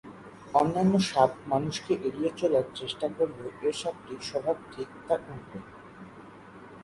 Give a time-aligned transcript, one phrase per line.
[0.53, 5.59] অন্যান্য সাপ মানুষকে এড়িয়ে চলার চেষ্টা করলেও এ সাপটি স্বভাব ঠিক তার উল্টো।